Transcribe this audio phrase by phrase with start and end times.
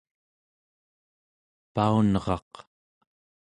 [1.75, 2.51] paunraq